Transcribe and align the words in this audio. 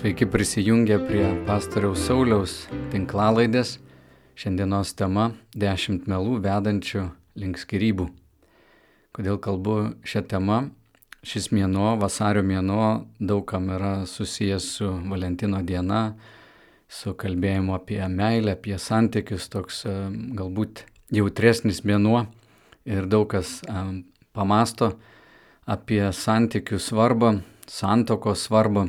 Sveiki 0.00 0.26
prisijungę 0.26 0.96
prie 0.98 1.26
pastoriaus 1.44 2.06
Sauliaus 2.08 2.52
tinklalaidės. 2.88 3.74
Šiandienos 4.32 4.94
tema- 4.96 5.32
10 5.64 6.06
melų 6.08 6.38
vedančių 6.40 7.02
link 7.36 7.58
skirybų. 7.60 8.08
Kodėl 9.12 9.36
kalbu 9.36 9.92
šią 10.02 10.22
temą? 10.24 10.70
Šis 11.22 11.50
mėnuo, 11.52 12.00
vasario 12.00 12.40
mėnuo, 12.40 13.04
daugam 13.20 13.68
yra 13.68 14.06
susijęs 14.06 14.60
su 14.60 14.88
Valentino 15.10 15.60
diena, 15.62 16.14
su 16.88 17.12
kalbėjimu 17.12 17.74
apie 17.74 18.00
meilę, 18.08 18.52
apie 18.52 18.78
santykius, 18.78 19.50
toks 19.50 19.84
e, 19.84 19.90
galbūt 20.32 20.84
jautresnis 21.12 21.82
mėnuo 21.84 22.26
ir 22.86 23.04
daug 23.04 23.28
kas 23.28 23.60
e, 23.68 24.02
pamasto 24.32 24.94
apie 25.66 26.08
santykių 26.08 26.80
svarbą, 26.80 27.42
santokos 27.66 28.48
svarbą 28.48 28.88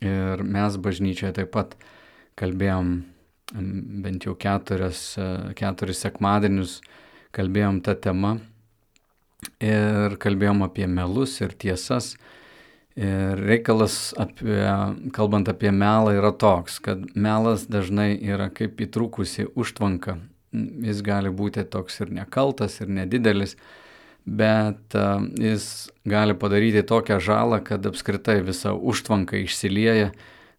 Ir 0.00 0.42
mes 0.42 0.76
bažnyčioje 0.80 1.34
taip 1.36 1.50
pat 1.52 1.74
kalbėjom 2.40 2.92
bent 4.04 4.24
jau 4.24 4.36
keturias, 4.38 5.02
keturis 5.58 6.00
sekmadienius, 6.04 6.78
kalbėjom 7.36 7.82
tą 7.84 7.96
temą 8.00 8.38
ir 9.60 10.16
kalbėjom 10.20 10.64
apie 10.66 10.86
melus 10.90 11.38
ir 11.44 11.52
tiesas. 11.58 12.14
Ir 13.00 13.38
reikalas, 13.46 14.10
apie, 14.18 14.58
kalbant 15.14 15.48
apie 15.48 15.70
melą, 15.72 16.16
yra 16.18 16.32
toks, 16.36 16.80
kad 16.82 17.04
melas 17.14 17.68
dažnai 17.70 18.16
yra 18.18 18.50
kaip 18.52 18.82
įtrūkusi 18.82 19.46
užtvanka. 19.54 20.18
Jis 20.50 21.04
gali 21.06 21.30
būti 21.30 21.62
toks 21.70 22.00
ir 22.02 22.10
nekaltas, 22.12 22.80
ir 22.82 22.90
nedidelis, 22.90 23.54
bet 24.26 24.96
jis 25.40 25.90
gali 26.08 26.34
padaryti 26.34 26.82
tokią 26.86 27.20
žalą, 27.20 27.60
kad 27.64 27.86
apskritai 27.86 28.40
visa 28.46 28.74
užtvanka 28.74 29.38
išsilieja 29.40 30.10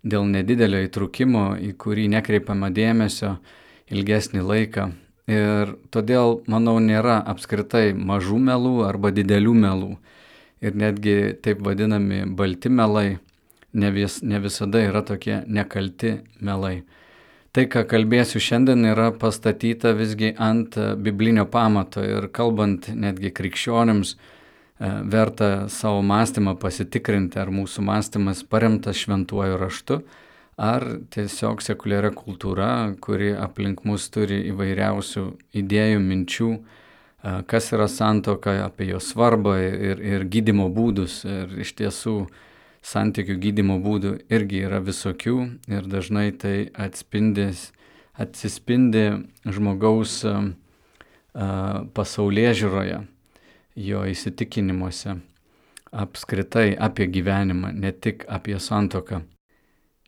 dėl 0.04 0.26
nedidelio 0.26 0.82
įtrukimo, 0.88 1.56
į 1.62 1.74
kurį 1.78 2.08
nekreipiama 2.16 2.72
dėmesio 2.74 3.36
ilgesnį 3.92 4.46
laiką. 4.46 4.92
Ir 5.32 5.76
todėl, 5.94 6.42
manau, 6.50 6.80
nėra 6.82 7.20
apskritai 7.30 7.92
mažų 7.94 8.40
melų 8.42 8.74
arba 8.88 9.12
didelių 9.14 9.54
melų. 9.54 9.92
Ir 10.62 10.76
netgi 10.78 11.36
taip 11.42 11.62
vadinami 11.66 12.26
balti 12.26 12.70
melai 12.70 13.20
ne, 13.74 13.92
vis, 13.92 14.22
ne 14.22 14.42
visada 14.42 14.82
yra 14.90 15.02
tokie 15.06 15.42
nekalti 15.48 16.20
melai. 16.42 16.82
Tai, 17.52 17.66
ką 17.68 17.82
kalbėsiu 17.84 18.40
šiandien, 18.40 18.86
yra 18.94 19.10
pastatyta 19.20 19.90
visgi 19.98 20.30
ant 20.40 20.78
e, 20.80 20.94
biblinio 20.96 21.44
pamato 21.52 22.00
ir 22.00 22.30
kalbant 22.32 22.86
netgi 22.96 23.28
krikščionims, 23.36 24.14
e, 24.16 24.92
verta 25.12 25.50
savo 25.68 26.00
mąstymą 26.08 26.54
pasitikrinti, 26.62 27.42
ar 27.44 27.52
mūsų 27.52 27.84
mąstymas 27.90 28.46
paremtas 28.48 29.02
šventuoju 29.04 29.58
raštu, 29.60 29.98
ar 30.56 30.86
tiesiog 31.12 31.60
sekuliaria 31.66 32.14
kultūra, 32.16 32.70
kuri 33.04 33.34
aplink 33.36 33.84
mus 33.84 34.08
turi 34.16 34.46
įvairiausių 34.54 35.26
idėjų, 35.60 36.00
minčių, 36.08 36.50
e, 36.56 37.36
kas 37.52 37.68
yra 37.76 37.90
santoka, 37.92 38.62
apie 38.70 38.94
jos 38.94 39.12
svarbą 39.12 39.58
ir, 39.60 40.00
ir 40.00 40.24
gydimo 40.24 40.70
būdus. 40.72 41.26
Ir 41.28 41.60
iš 41.68 41.76
tiesų 41.84 42.16
santykių 42.82 43.38
gydimo 43.42 43.78
būdų 43.82 44.16
irgi 44.34 44.64
yra 44.68 44.82
visokių 44.84 45.38
ir 45.70 45.88
dažnai 45.90 46.32
tai 46.34 46.70
atspindės, 46.74 47.70
atsispindi 48.18 49.06
žmogaus 49.46 50.22
pasaulyje 51.96 52.54
žiūroje, 52.62 52.98
jo 53.80 54.02
įsitikinimuose, 54.12 55.20
apskritai 55.92 56.74
apie 56.76 57.08
gyvenimą, 57.08 57.72
ne 57.72 57.92
tik 57.92 58.26
apie 58.28 58.58
santoką. 58.60 59.22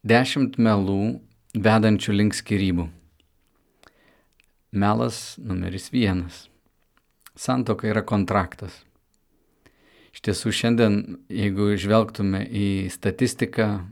Dešimt 0.04 0.58
melų 0.60 1.22
vedančių 1.56 2.18
link 2.18 2.36
skirybų. 2.36 2.90
Melas 4.74 5.38
numeris 5.38 5.92
vienas. 5.94 6.48
Santoka 7.38 7.88
yra 7.88 8.02
kontraktas. 8.02 8.82
Iš 10.14 10.22
tiesų 10.28 10.52
šiandien, 10.54 11.00
jeigu 11.34 11.72
žvelgtume 11.80 12.44
į 12.46 12.68
statistiką 12.94 13.70
e, 13.74 13.84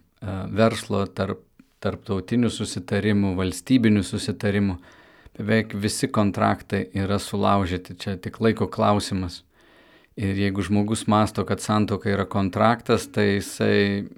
verslo 0.54 1.08
tarp 1.10 1.42
tarptautinių 1.82 2.52
susitarimų, 2.54 3.36
valstybinių 3.40 4.04
susitarimų, 4.06 4.78
beveik 5.38 5.74
visi 5.82 6.10
kontraktai 6.12 6.84
yra 6.98 7.18
sulaužyti, 7.22 7.98
čia 7.98 8.18
tik 8.22 8.38
laiko 8.44 8.68
klausimas. 8.72 9.42
Ir 10.20 10.38
jeigu 10.38 10.62
žmogus 10.68 11.08
masto, 11.10 11.46
kad 11.48 11.64
santoka 11.64 12.12
yra 12.12 12.28
kontraktas, 12.30 13.08
tai 13.10 13.40
jisai 13.40 14.10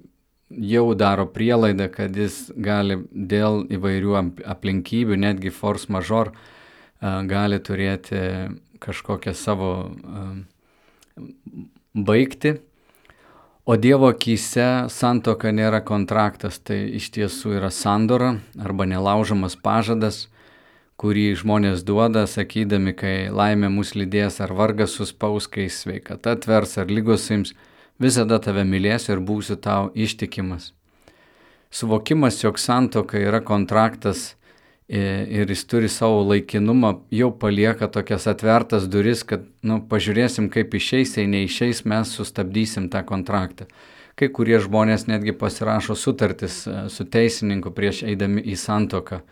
jau 0.50 0.86
daro 0.98 1.24
prielaidą, 1.30 1.88
kad 1.94 2.16
jis 2.18 2.50
gali 2.52 2.98
dėl 3.10 3.62
įvairių 3.72 4.18
aplinkybių, 4.44 5.16
netgi 5.24 5.54
force 5.54 5.88
major, 5.94 6.34
e, 6.34 7.14
gali 7.30 7.62
turėti 7.64 8.20
kažkokią 8.84 9.32
savo 9.38 9.70
e, 9.88 10.26
baigti. 11.94 12.56
O 13.64 13.76
Dievo 13.80 14.10
akise 14.12 14.90
santoka 14.92 15.48
nėra 15.54 15.80
kontraktas, 15.86 16.58
tai 16.60 16.82
iš 16.98 17.08
tiesų 17.14 17.54
yra 17.60 17.70
sandora 17.72 18.34
arba 18.60 18.84
nelaužomas 18.84 19.56
pažadas, 19.56 20.26
kurį 21.00 21.30
žmonės 21.40 21.84
duoda, 21.86 22.26
sakydami, 22.28 22.92
kai 22.92 23.14
laimė 23.32 23.70
mus 23.72 23.94
lydės 23.96 24.42
ar 24.44 24.52
vargas 24.52 24.98
suspaus, 24.98 25.48
kai 25.48 25.70
sveikata 25.70 26.36
atvers 26.36 26.76
ar 26.76 26.92
lygos 26.92 27.30
ims, 27.32 27.54
visada 27.98 28.38
tave 28.42 28.66
mylės 28.68 29.08
ir 29.08 29.22
būsiu 29.24 29.56
tau 29.56 29.88
ištikimas. 29.94 30.72
Suvokimas, 31.74 32.42
jog 32.44 32.60
santoka 32.60 33.18
yra 33.18 33.40
kontraktas, 33.40 34.34
ir 34.88 35.48
jis 35.50 35.64
turi 35.66 35.88
savo 35.88 36.20
laikinumą, 36.28 36.98
jau 37.10 37.30
palieka 37.32 37.88
tokias 37.88 38.26
atvertas 38.28 38.84
duris, 38.90 39.22
kad, 39.24 39.46
nu, 39.64 39.80
pažiūrėsim, 39.88 40.50
kaip 40.52 40.76
išeis, 40.76 41.16
jei 41.16 41.28
neišeis, 41.30 41.84
mes 41.88 42.12
sustabdysim 42.12 42.90
tą 42.92 43.04
kontraktą. 43.08 43.68
Kai 44.14 44.28
kurie 44.28 44.60
žmonės 44.62 45.08
netgi 45.08 45.32
pasirašo 45.34 45.96
sutartis 45.98 46.60
e, 46.68 46.84
su 46.92 47.06
teisininku 47.08 47.72
prieš 47.74 48.04
eidami 48.06 48.44
į 48.46 48.54
santoką. 48.60 49.24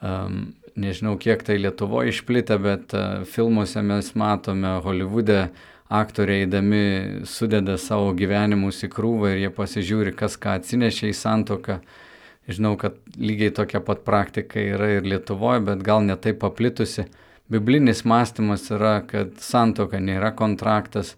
Um, 0.00 0.54
nežinau, 0.76 1.16
kiek 1.20 1.42
tai 1.44 1.58
Lietuvoje 1.58 2.14
išplitę, 2.14 2.56
bet 2.60 2.94
uh, 2.96 3.26
filmuose 3.28 3.82
mes 3.84 4.10
matome 4.16 4.74
Hollywoode 4.84 5.50
aktoriai 5.88 6.44
eidami 6.44 6.82
sudeda 7.28 7.76
savo 7.80 8.14
gyvenimus 8.16 8.82
į 8.84 8.90
krūvą 8.92 9.34
ir 9.34 9.44
jie 9.44 9.52
pasižiūri, 9.56 10.12
kas 10.16 10.36
ką 10.40 10.58
atsinešė 10.60 11.10
į 11.10 11.16
santoką. 11.16 11.80
Uh, 11.80 12.02
Žinau, 12.46 12.76
kad 12.78 12.94
lygiai 13.18 13.50
tokia 13.50 13.80
pat 13.82 14.04
praktika 14.06 14.60
yra 14.62 14.92
ir 14.96 15.06
Lietuvoje, 15.06 15.64
bet 15.66 15.80
gal 15.82 16.04
netaip 16.06 16.38
paplitusi. 16.44 17.08
Biblinis 17.50 18.04
mąstymas 18.06 18.68
yra, 18.74 19.00
kad 19.06 19.34
santoka 19.42 19.98
nėra 19.98 20.30
kontraktas, 20.38 21.16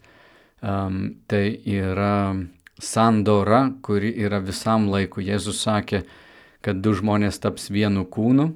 um, 0.65 1.19
tai 1.28 1.61
yra 1.69 2.37
sandora, 2.81 3.66
kuri 3.84 4.15
yra 4.25 4.41
visam 4.41 4.89
laiku. 4.89 5.21
Jėzus 5.21 5.61
sakė, 5.66 6.03
kad 6.65 6.81
du 6.81 6.94
žmonės 6.97 7.41
taps 7.45 7.69
vienu 7.69 8.06
kūnu 8.09 8.49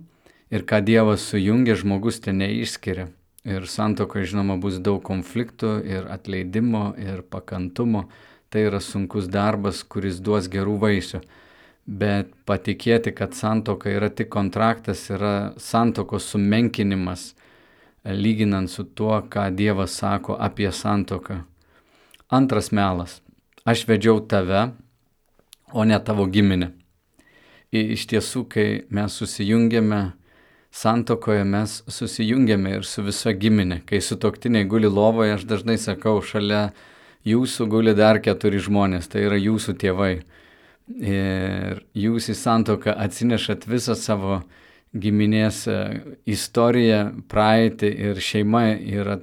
ir 0.53 0.65
ką 0.65 0.81
Dievas 0.85 1.29
sujungia, 1.29 1.77
žmogus 1.77 2.23
ten 2.25 2.41
neišskiria. 2.41 3.11
Ir 3.45 3.69
santoka, 3.69 4.23
žinoma, 4.25 4.57
bus 4.57 4.81
daug 4.81 5.03
konfliktų 5.05 5.77
ir 5.85 6.09
atleidimo 6.09 6.93
ir 6.97 7.21
pakantumo. 7.21 8.07
Tai 8.49 8.69
yra 8.69 8.81
sunkus 8.81 9.29
darbas, 9.33 9.85
kuris 9.85 10.21
duos 10.25 10.49
gerų 10.49 10.81
vaisių 10.81 11.25
bet 11.87 12.31
patikėti, 12.47 13.13
kad 13.15 13.35
santoka 13.35 13.91
yra 13.91 14.11
tik 14.11 14.31
kontraktas, 14.33 15.09
yra 15.11 15.53
santokos 15.59 16.31
sumenkinimas, 16.33 17.33
lyginant 18.05 18.71
su 18.71 18.85
tuo, 18.85 19.21
ką 19.31 19.51
Dievas 19.57 19.99
sako 19.99 20.37
apie 20.39 20.71
santoką. 20.73 21.43
Antras 22.31 22.73
melas. 22.73 23.21
Aš 23.65 23.85
vedžiau 23.87 24.23
tave, 24.27 24.73
o 25.73 25.85
ne 25.85 25.99
tavo 26.03 26.27
giminę. 26.27 26.73
Iš 27.73 28.07
tiesų, 28.11 28.45
kai 28.53 28.67
mes 28.93 29.15
susijungiame 29.17 30.13
santokoje, 30.73 31.45
mes 31.45 31.79
susijungiame 31.89 32.77
ir 32.79 32.85
su 32.89 33.05
visa 33.05 33.33
giminė. 33.33 33.81
Kai 33.87 34.01
su 34.01 34.19
toktiniai 34.21 34.69
guli 34.69 34.91
lovoje, 34.91 35.37
aš 35.37 35.47
dažnai 35.49 35.79
sakau, 35.81 36.19
šalia 36.21 36.73
jūsų 37.29 37.69
guli 37.71 37.95
dar 37.97 38.21
keturi 38.21 38.61
žmonės, 38.61 39.09
tai 39.13 39.27
yra 39.29 39.39
jūsų 39.41 39.77
tėvai 39.81 40.15
ir 40.89 41.83
jūs 41.95 42.31
į 42.33 42.37
santoką 42.39 42.95
atsinešat 43.05 43.67
visą 43.71 43.97
savo 43.99 44.43
giminės 44.93 45.65
e, 45.71 45.77
istoriją, 46.29 47.03
praeitį 47.29 47.91
ir 48.09 48.21
šeima 48.21 48.65
yra 48.77 49.19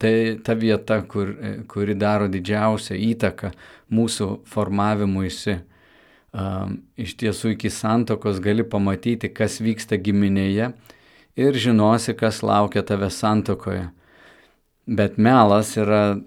tai 0.00 0.38
ta 0.44 0.56
vieta, 0.58 1.02
kur, 1.06 1.34
e, 1.36 1.54
kuri 1.68 1.96
daro 1.98 2.28
didžiausią 2.32 2.96
įtaką 3.12 3.52
mūsų 3.92 4.30
formavimuisi. 4.48 5.58
Um, 6.38 6.74
iš 7.00 7.14
tiesų 7.16 7.54
iki 7.54 7.70
santokos 7.72 8.36
gali 8.44 8.60
pamatyti, 8.60 9.30
kas 9.32 9.62
vyksta 9.64 9.96
giminėje 9.96 10.66
ir 11.40 11.56
žinosi, 11.56 12.12
kas 12.12 12.42
laukia 12.44 12.82
tave 12.84 13.08
santokoje. 13.08 13.86
Bet 14.84 15.16
melas 15.16 15.72
yra 15.80 16.18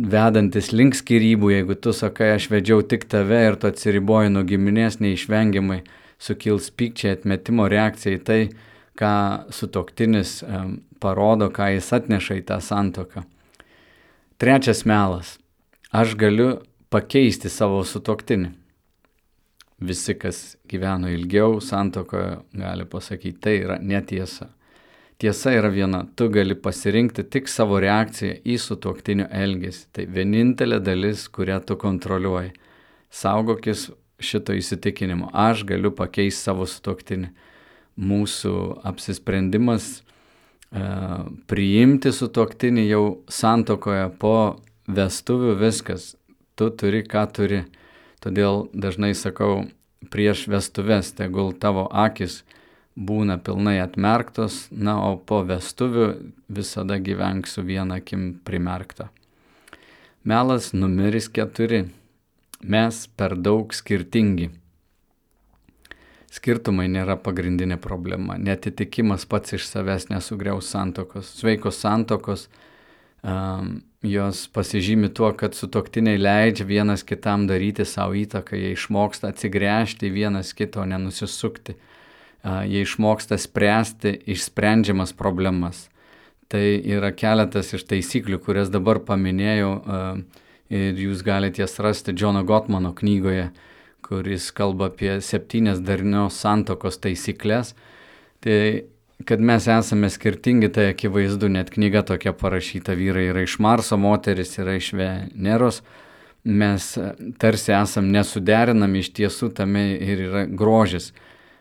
vedantis 0.00 0.70
link 0.72 0.96
skirybų, 0.96 1.50
jeigu 1.54 1.76
tu 1.76 1.92
sakai, 1.96 2.34
aš 2.36 2.48
vedžiau 2.52 2.84
tik 2.86 3.04
tave 3.10 3.40
ir 3.50 3.58
tu 3.60 3.68
atsiriboji 3.68 4.32
nuo 4.32 4.44
giminės, 4.48 5.00
neišvengiamai 5.02 5.82
sukils 6.20 6.70
pykčiai, 6.76 7.18
atmetimo 7.18 7.68
reakcija 7.70 8.16
į 8.18 8.22
tai, 8.24 8.40
ką 9.00 9.12
sutoktinis 9.54 10.40
parodo, 11.00 11.50
ką 11.52 11.70
jis 11.76 11.92
atneša 11.96 12.40
į 12.40 12.46
tą 12.48 12.60
santoką. 12.64 13.24
Trečias 14.40 14.86
melas. 14.88 15.36
Aš 15.92 16.14
galiu 16.16 16.60
pakeisti 16.92 17.50
savo 17.52 17.82
sutoktinį. 17.84 18.54
Visi, 19.80 20.14
kas 20.20 20.58
gyveno 20.68 21.08
ilgiau 21.08 21.56
santokoje, 21.64 22.38
gali 22.52 22.84
pasakyti, 22.88 23.40
tai 23.40 23.54
yra 23.62 23.78
netiesa. 23.80 24.50
Tiesa 25.20 25.52
yra 25.52 25.68
viena, 25.68 26.06
tu 26.16 26.30
gali 26.32 26.54
pasirinkti 26.56 27.26
tik 27.28 27.48
savo 27.52 27.76
reakciją 27.82 28.38
į 28.40 28.54
sutuoktinio 28.56 29.26
elgesį. 29.28 29.82
Tai 29.92 30.04
vienintelė 30.14 30.78
dalis, 30.80 31.26
kurią 31.28 31.58
tu 31.68 31.76
kontroliuoji. 31.76 32.54
Saugokis 33.12 33.90
šito 34.16 34.54
įsitikinimo. 34.56 35.28
Aš 35.36 35.66
galiu 35.68 35.90
pakeisti 35.92 36.48
savo 36.48 36.64
sutuoktinį. 36.64 37.28
Mūsų 38.00 38.54
apsisprendimas 38.88 39.90
e, 39.98 40.84
priimti 41.52 42.14
sutuoktinį 42.16 42.86
jau 42.86 43.02
santokoje 43.28 44.06
po 44.22 44.36
vestuvių 44.88 45.58
viskas. 45.60 46.14
Tu 46.56 46.70
turi, 46.80 47.02
ką 47.04 47.26
turi. 47.36 47.60
Todėl 48.24 48.70
dažnai 48.72 49.12
sakau, 49.12 49.66
prieš 50.08 50.46
vestuves 50.48 51.12
tegul 51.20 51.52
tavo 51.52 51.84
akis 51.92 52.40
būna 52.96 53.38
pilnai 53.42 53.78
atmerktos, 53.80 54.66
na, 54.70 54.98
o 55.10 55.16
po 55.16 55.42
vestuvių 55.46 56.06
visada 56.48 56.98
gyvenk 56.98 57.48
su 57.48 57.62
viena 57.62 58.00
akim 58.00 58.34
primerkta. 58.44 59.10
Melas 60.24 60.72
numeris 60.72 61.30
keturi. 61.32 61.86
Mes 62.60 63.06
per 63.16 63.38
daug 63.40 63.72
skirtingi. 63.72 64.50
Skirtumai 66.30 66.90
nėra 66.92 67.16
pagrindinė 67.16 67.78
problema. 67.80 68.36
Netitikimas 68.38 69.24
pats 69.26 69.56
iš 69.56 69.64
savęs 69.64 70.10
nesugriaus 70.10 70.68
santokos. 70.68 71.30
Sveikos 71.40 71.80
santokos 71.80 72.50
um, 73.24 73.80
jos 74.04 74.44
pasižymi 74.52 75.08
tuo, 75.16 75.32
kad 75.32 75.56
sutoktiniai 75.56 76.20
leidžia 76.20 76.68
vienas 76.68 77.02
kitam 77.02 77.48
daryti 77.48 77.88
savo 77.88 78.12
įtaką, 78.20 78.60
jie 78.60 78.74
išmoksta 78.76 79.32
atsigręžti 79.32 80.12
vienas 80.12 80.52
kito, 80.54 80.84
nenusisukti 80.84 81.78
jie 82.42 82.84
išmoksta 82.84 83.38
spręsti 83.38 84.14
išsprendžiamas 84.32 85.12
problemas. 85.16 85.88
Tai 86.50 86.62
yra 86.82 87.12
keletas 87.14 87.74
iš 87.76 87.84
taisyklių, 87.86 88.40
kurias 88.42 88.72
dabar 88.72 88.98
paminėjau 89.06 89.72
ir 90.70 91.02
jūs 91.04 91.22
galite 91.26 91.62
jas 91.62 91.78
rasti 91.82 92.14
Džono 92.16 92.42
Gotmano 92.46 92.90
knygoje, 92.96 93.50
kuris 94.06 94.50
kalba 94.50 94.88
apie 94.90 95.20
septynias 95.22 95.82
darnios 95.84 96.40
santokos 96.42 96.98
taisyklės. 96.98 97.76
Tai 98.42 98.58
kad 99.24 99.40
mes 99.40 99.66
esame 99.68 100.08
skirtingi, 100.10 100.70
tai 100.72 100.90
akivaizdu, 100.90 101.50
net 101.52 101.70
knyga 101.74 102.02
tokia 102.08 102.32
parašyta, 102.36 102.96
vyrai 102.96 103.28
yra 103.30 103.44
iš 103.44 103.58
Marso, 103.62 103.98
moteris 104.00 104.56
yra 104.58 104.78
iš 104.78 104.92
Veneros, 104.96 105.82
mes 106.44 106.86
tarsi 107.38 107.74
esam 107.76 108.08
nesuderinami, 108.14 109.02
iš 109.04 109.12
tiesų 109.18 109.50
tame 109.58 109.90
ir 109.98 110.24
yra 110.30 110.46
grožis. 110.48 111.10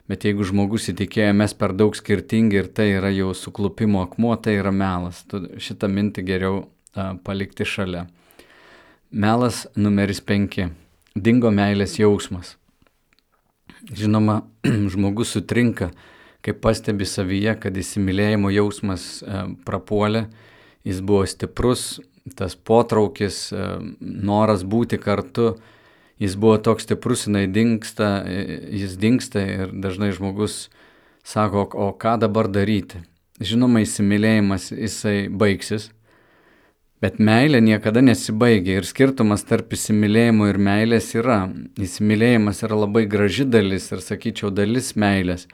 Bet 0.10 0.26
jeigu 0.26 0.42
žmogus 0.48 0.88
įtikėjo, 0.90 1.36
mes 1.38 1.54
per 1.54 1.76
daug 1.78 1.94
skirtingi 1.94 2.58
ir 2.58 2.70
tai 2.74 2.88
yra 2.96 3.12
jau 3.14 3.30
suklupimo 3.38 4.02
akmuo, 4.02 4.34
tai 4.42 4.56
yra 4.58 4.72
melas. 4.74 5.22
Tu 5.30 5.44
šitą 5.62 5.86
mintį 5.86 6.24
geriau 6.26 6.56
a, 6.98 7.12
palikti 7.22 7.68
šalia. 7.68 8.08
Melas 9.14 9.68
numeris 9.78 10.24
penki. 10.26 10.72
Dingo 11.14 11.52
meilės 11.54 12.00
jausmas. 12.02 12.56
Žinoma, 13.86 14.42
žmogus 14.96 15.36
sutrinka, 15.38 15.92
kai 16.42 16.58
pastebi 16.58 17.06
savyje, 17.06 17.60
kad 17.62 17.78
įsimylėjimo 17.78 18.50
jausmas 18.56 19.20
a, 19.22 19.46
prapuolė, 19.68 20.26
jis 20.90 21.06
buvo 21.06 21.22
stiprus, 21.30 22.00
tas 22.34 22.58
potraukis, 22.58 23.52
a, 23.54 23.76
noras 24.02 24.66
būti 24.66 24.98
kartu, 24.98 25.54
jis 26.20 26.36
buvo 26.36 26.58
toks 26.58 26.84
stiprus, 26.84 27.28
jinai 27.28 27.48
dinksta, 27.48 28.10
jis 28.72 28.98
dinksta 29.00 29.44
ir 29.44 29.72
dažnai 29.74 30.12
žmogus 30.16 30.68
sako, 31.24 31.68
o 31.74 31.92
ką 31.96 32.18
dabar 32.20 32.50
daryti. 32.52 33.04
Žinoma, 33.40 33.86
įsimylėjimas 33.86 34.68
jisai 34.76 35.30
baigsis, 35.32 35.88
bet 37.00 37.22
meilė 37.24 37.62
niekada 37.64 38.04
nesibaigia 38.04 38.82
ir 38.82 38.88
skirtumas 38.88 39.46
tarp 39.48 39.72
įsimylėjimo 39.78 40.50
ir 40.52 40.60
meilės 40.60 41.14
yra. 41.16 41.46
Įsimylėjimas 41.80 42.60
yra 42.68 42.82
labai 42.82 43.06
graži 43.08 43.48
dalis 43.48 43.88
ir, 43.94 44.04
sakyčiau, 44.04 44.52
dalis 44.52 44.92
meilės. 45.00 45.48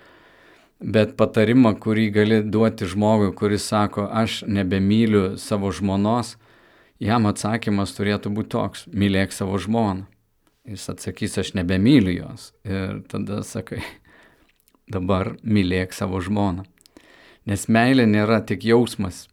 Bet 0.82 1.14
patarimą, 1.20 1.76
kurį 1.80 2.08
gali 2.18 2.42
duoti 2.42 2.90
žmogui, 2.90 3.30
kuris 3.38 3.70
sako, 3.70 4.10
aš 4.10 4.42
nebemyliu 4.50 5.38
savo 5.40 5.70
žmonos, 5.72 6.36
jam 7.00 7.30
atsakymas 7.30 7.94
turėtų 7.96 8.34
būti 8.34 8.56
toks- 8.58 8.88
mylėk 9.04 9.32
savo 9.32 9.62
žmoną. 9.62 10.15
Jis 10.66 10.88
atsakys, 10.90 11.38
aš 11.38 11.54
nebemyliu 11.54 12.16
jos. 12.16 12.50
Ir 12.66 13.04
tada 13.10 13.44
sakai, 13.46 13.84
dabar 14.90 15.36
mylėk 15.46 15.94
savo 15.94 16.22
žmoną. 16.26 16.66
Nes 17.46 17.68
meilė 17.70 18.08
nėra 18.10 18.40
tik 18.42 18.66
jausmas. 18.66 19.28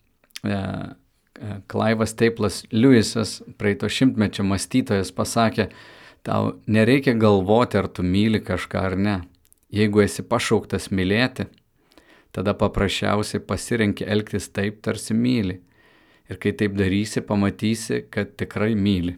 Klaivas 1.73 2.13
e, 2.13 2.19
Teiplas 2.21 2.61
Lewisas, 2.69 3.39
praeito 3.57 3.89
šimtmečio 3.89 4.45
mąstytojas, 4.45 5.15
pasakė, 5.17 5.71
tau 6.29 6.59
nereikia 6.69 7.17
galvoti, 7.17 7.81
ar 7.81 7.89
tu 7.89 8.05
myli 8.05 8.43
kažką 8.45 8.85
ar 8.91 8.99
ne. 9.01 9.17
Jeigu 9.73 10.05
esi 10.05 10.21
pašauktas 10.29 10.91
mylėti, 10.93 11.49
tada 12.37 12.53
paprasčiausiai 12.53 13.41
pasirenki 13.41 14.05
elgtis 14.05 14.53
taip, 14.53 14.83
tarsi 14.85 15.17
myli. 15.17 15.63
Ir 16.29 16.37
kai 16.37 16.53
taip 16.53 16.77
darysi, 16.77 17.25
pamatysi, 17.25 18.05
kad 18.13 18.37
tikrai 18.37 18.75
myli 18.77 19.17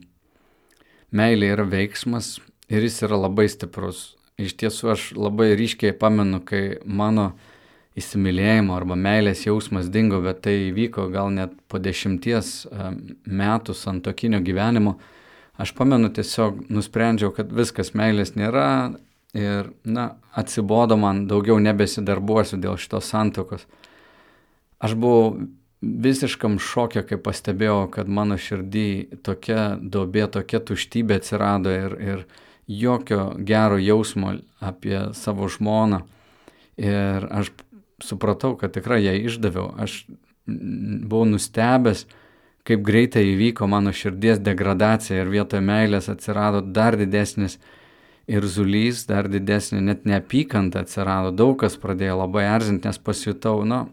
meilė 1.14 1.52
yra 1.54 1.64
veiksmas 1.68 2.38
ir 2.68 2.84
jis 2.84 3.02
yra 3.06 3.18
labai 3.26 3.46
stiprus. 3.50 4.14
Iš 4.40 4.56
tiesų 4.58 4.90
aš 4.94 5.02
labai 5.14 5.52
ryškiai 5.54 5.94
pamenu, 5.94 6.40
kai 6.42 6.80
mano 6.84 7.32
įsimylėjimo 7.94 8.74
arba 8.74 8.96
meilės 8.98 9.44
jausmas 9.46 9.86
dingo, 9.94 10.18
bet 10.24 10.42
tai 10.46 10.56
įvyko 10.72 11.06
gal 11.14 11.30
net 11.30 11.54
po 11.70 11.78
dešimties 11.78 12.48
e, 12.66 12.88
metų 13.30 13.76
santokinio 13.78 14.40
gyvenimo. 14.42 14.96
Aš 15.62 15.70
pamenu 15.78 16.10
tiesiog 16.10 16.64
nusprendžiau, 16.74 17.30
kad 17.36 17.52
viskas 17.54 17.92
meilės 17.94 18.34
nėra 18.34 18.66
ir, 19.38 19.70
na, 19.86 20.16
atsibodo 20.34 20.98
man, 20.98 21.28
daugiau 21.30 21.60
nebesidarbuosiu 21.62 22.58
dėl 22.58 22.74
šitos 22.82 23.12
santokos. 23.14 23.68
Aš 24.82 24.98
buvau 24.98 25.36
visiškam 26.04 26.58
šokė, 26.62 27.04
kai 27.08 27.18
pastebėjau, 27.20 27.84
kad 27.92 28.08
mano 28.08 28.38
širdį 28.40 29.20
tokia 29.26 29.74
dobė, 29.80 30.26
tokia 30.32 30.60
tuštybė 30.60 31.20
atsirado 31.20 31.72
ir, 31.72 31.94
ir 32.00 32.24
jokio 32.66 33.34
gero 33.38 33.78
jausmo 33.80 34.36
apie 34.64 34.98
savo 35.18 35.48
žmoną. 35.52 36.02
Ir 36.80 37.28
aš 37.30 37.52
supratau, 38.02 38.54
kad 38.58 38.74
tikrai 38.74 39.02
ją 39.04 39.14
išdaviau. 39.28 39.70
Aš 39.78 40.04
buvau 40.46 41.24
nustebęs, 41.28 42.04
kaip 42.64 42.84
greitai 42.84 43.24
įvyko 43.32 43.68
mano 43.68 43.92
širdies 43.92 44.40
degradacija 44.44 45.22
ir 45.22 45.32
vietoje 45.32 45.64
meilės 45.64 46.08
atsirado 46.12 46.62
dar 46.64 46.96
didesnis 47.00 47.58
ir 48.28 48.46
zulys, 48.48 49.04
dar 49.08 49.28
didesnė 49.28 49.82
net 49.84 50.06
neapykanta 50.08 50.84
atsirado. 50.84 51.32
Daug 51.32 51.58
kas 51.60 51.76
pradėjo 51.80 52.16
labai 52.22 52.46
erzinti, 52.48 52.88
nes 52.88 53.00
pasijutau, 53.00 53.60
nu, 53.68 53.84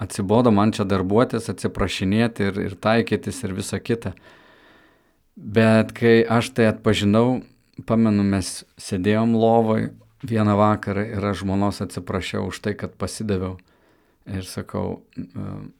atsibodo 0.00 0.50
man 0.50 0.72
čia 0.72 0.86
darbuotis, 0.88 1.50
atsiprašinėti 1.52 2.48
ir, 2.48 2.60
ir 2.70 2.76
taikytis 2.80 3.42
ir 3.44 3.54
visa 3.56 3.80
kita. 3.80 4.14
Bet 5.36 5.92
kai 5.96 6.20
aš 6.24 6.52
tai 6.56 6.70
atpažinau, 6.70 7.40
pamenu, 7.88 8.24
mes 8.24 8.62
sėdėjom 8.80 9.36
lovoj 9.36 9.90
vieną 10.26 10.56
vakarą 10.58 11.04
ir 11.16 11.26
aš 11.30 11.44
žmonos 11.44 11.80
atsiprašiau 11.84 12.48
už 12.48 12.62
tai, 12.64 12.74
kad 12.76 12.96
pasidaviau. 13.00 13.58
Ir 14.30 14.44
sakau, 14.44 15.02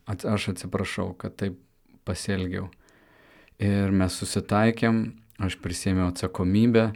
aš 0.06 0.50
atsiprašau, 0.54 1.12
kad 1.16 1.36
taip 1.40 1.58
pasielgiau. 2.08 2.70
Ir 3.60 3.92
mes 3.92 4.14
susitaikėm, 4.16 5.02
aš 5.40 5.58
prisėmiau 5.60 6.08
atsakomybę 6.08 6.90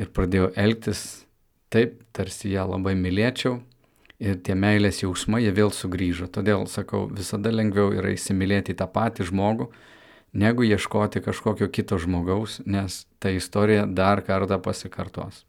ir 0.00 0.10
pradėjau 0.12 0.50
elgtis 0.60 1.24
taip, 1.72 2.02
tarsi 2.12 2.52
ją 2.52 2.66
labai 2.68 2.92
mylėčiau 2.96 3.60
ir 4.22 4.38
tie 4.44 4.54
meilės 4.58 5.02
jausmai, 5.02 5.42
jie 5.44 5.54
vėl 5.54 5.72
sugrįžo. 5.74 6.28
Todėl, 6.32 6.66
sakau, 6.70 7.06
visada 7.10 7.52
lengviau 7.52 7.92
yra 7.96 8.14
įsimylėti 8.14 8.76
tą 8.78 8.86
patį 8.90 9.28
žmogų, 9.30 9.70
negu 10.34 10.66
ieškoti 10.66 11.22
kažkokio 11.24 11.70
kito 11.70 11.98
žmogaus, 11.98 12.60
nes 12.66 13.04
ta 13.22 13.32
istorija 13.34 13.86
dar 13.86 14.22
kartą 14.26 14.60
pasikartos. 14.62 15.44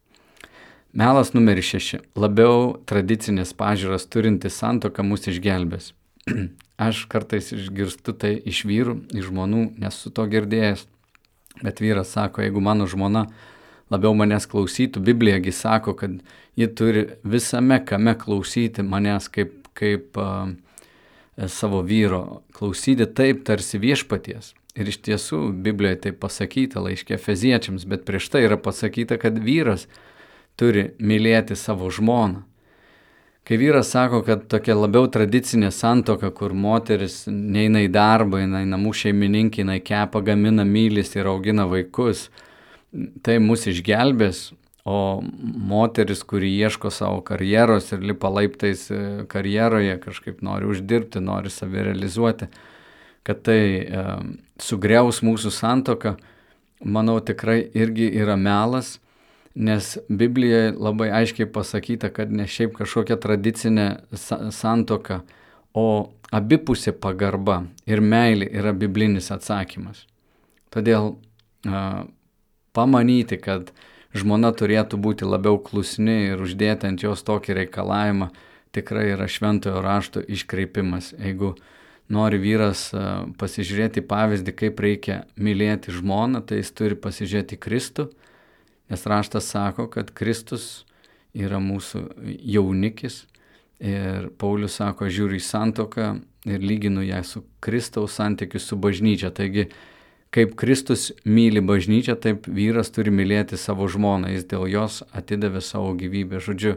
Melas 0.95 1.33
numeris 1.35 1.67
šeši. 1.73 1.97
Labiau 2.15 2.77
tradicinės 2.87 3.51
pažiūras 3.57 4.05
turinti 4.07 4.47
santoka 4.47 5.03
mus 5.03 5.27
išgelbės. 5.27 5.91
Aš 6.87 7.05
kartais 7.11 7.51
išgirstu 7.55 8.13
tai 8.15 8.35
iš 8.39 8.63
vyrų, 8.67 9.01
iš 9.15 9.27
žmonų, 9.27 9.65
nesu 9.81 10.11
to 10.15 10.23
girdėjęs. 10.31 10.85
Bet 11.61 11.79
vyras 11.83 12.13
sako, 12.15 12.43
jeigu 12.43 12.63
mano 12.63 12.87
žmona 12.87 13.25
labiau 13.93 14.15
manęs 14.17 14.47
klausytų, 14.49 15.01
Biblijągi 15.05 15.53
sako, 15.53 15.93
kad 15.99 16.17
ji 16.57 16.67
turi 16.67 17.05
visame 17.23 17.79
kame 17.85 18.15
klausyti 18.17 18.85
manęs 18.85 19.29
kaip, 19.33 19.57
kaip 19.77 20.17
uh, 20.17 20.49
savo 21.51 21.83
vyro, 21.85 22.41
klausyti 22.55 23.05
taip 23.05 23.43
tarsi 23.47 23.81
viešpaties. 23.81 24.53
Ir 24.75 24.89
iš 24.91 24.99
tiesų 25.07 25.39
Biblijoje 25.63 26.01
tai 26.07 26.11
pasakyta 26.19 26.81
laiškė 26.83 27.19
feziečiams, 27.21 27.85
bet 27.87 28.03
prieš 28.07 28.27
tai 28.33 28.43
yra 28.47 28.57
pasakyta, 28.59 29.15
kad 29.21 29.37
vyras 29.39 29.85
turi 30.59 30.89
mylėti 30.99 31.55
savo 31.55 31.87
žmoną. 31.91 32.43
Kai 33.45 33.59
vyras 33.61 33.91
sako, 33.93 34.23
kad 34.25 34.47
tokia 34.49 34.73
labiau 34.73 35.05
tradicinė 35.11 35.69
santoka, 35.69 36.31
kur 36.33 36.55
moteris 36.57 37.27
neina 37.29 37.83
į 37.85 37.91
darbą, 37.93 38.39
jinai 38.41 38.63
namų 38.65 38.95
šeimininkė, 38.97 39.61
jinai 39.61 39.77
kepa, 39.85 40.23
gamina, 40.25 40.65
mylis 40.65 41.13
ir 41.13 41.29
augina 41.29 41.67
vaikus, 41.69 42.31
tai 43.25 43.39
mus 43.43 43.65
išgelbės, 43.71 44.49
o 44.85 45.21
moteris, 45.41 46.21
kuri 46.27 46.51
ieško 46.59 46.91
savo 46.93 47.23
karjeros 47.25 47.89
ir 47.95 48.03
lipa 48.05 48.29
laiptais 48.29 48.85
e, 48.93 48.99
karjeroje, 49.31 49.95
kažkaip 50.03 50.43
nori 50.45 50.69
uždirbti, 50.69 51.23
nori 51.25 51.49
savirealizuoti, 51.49 52.51
kad 53.25 53.41
tai 53.47 53.61
e, 53.81 54.03
sugriaus 54.61 55.23
mūsų 55.25 55.53
santoką, 55.55 56.13
manau 56.85 57.17
tikrai 57.25 57.63
irgi 57.73 58.11
yra 58.13 58.37
melas 58.37 58.99
nes 59.55 59.97
Biblijoje 60.09 60.73
labai 60.77 61.09
aiškiai 61.11 61.47
pasakyta, 61.51 62.11
kad 62.11 62.31
ne 62.31 62.47
šiaip 62.47 62.75
kažkokia 62.75 63.15
tradicinė 63.21 63.87
santoka, 64.51 65.21
o 65.75 66.11
abipusė 66.35 66.91
pagarba 66.99 67.63
ir 67.87 68.03
meilė 68.03 68.49
yra 68.51 68.73
biblinis 68.75 69.31
atsakymas. 69.31 70.05
Todėl 70.71 71.15
a, 71.67 72.05
pamanyti, 72.75 73.39
kad 73.41 73.71
žmona 74.15 74.51
turėtų 74.55 74.99
būti 75.01 75.27
labiau 75.27 75.59
klusni 75.59 76.33
ir 76.33 76.43
uždėti 76.43 76.89
ant 76.91 77.03
jos 77.03 77.23
tokį 77.27 77.57
reikalavimą, 77.61 78.29
tikrai 78.75 79.07
yra 79.13 79.29
šventojo 79.31 79.79
rašto 79.83 80.21
iškreipimas. 80.21 81.13
Jeigu 81.15 81.55
nori 82.11 82.37
vyras 82.43 82.89
pasižiūrėti 83.39 84.03
pavyzdį, 84.05 84.53
kaip 84.59 84.83
reikia 84.83 85.23
mylėti 85.39 85.95
žmoną, 85.95 86.43
tai 86.45 86.61
jis 86.61 86.75
turi 86.75 86.99
pasižiūrėti 86.99 87.59
Kristų 87.59 88.09
Nes 88.89 89.05
raštas 89.05 89.47
sako, 89.49 89.87
kad 89.89 90.11
Kristus 90.13 90.85
yra 91.33 91.57
mūsų 91.59 92.03
jaunikis 92.45 93.23
ir 93.81 94.29
Paulius 94.39 94.77
sako, 94.77 95.09
žiūriu 95.09 95.39
į 95.39 95.43
santoką 95.43 96.09
ir 96.45 96.61
lyginu 96.61 97.03
ją 97.05 97.23
su 97.25 97.41
Kristaus 97.65 98.15
santykiu 98.19 98.61
su 98.61 98.77
bažnyčia. 98.77 99.33
Taigi, 99.33 99.67
kaip 100.35 100.55
Kristus 100.59 101.13
myli 101.23 101.61
bažnyčią, 101.63 102.17
taip 102.19 102.49
vyras 102.51 102.91
turi 102.91 103.13
mylėti 103.13 103.55
savo 103.59 103.87
žmoną, 103.87 104.33
jis 104.33 104.47
dėl 104.51 104.67
jos 104.67 104.99
atidavė 105.15 105.61
savo 105.63 105.93
gyvybę. 105.95 106.41
Žodžiu, 106.43 106.75